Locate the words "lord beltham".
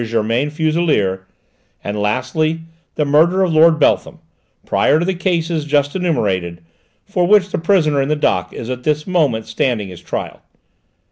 3.53-4.17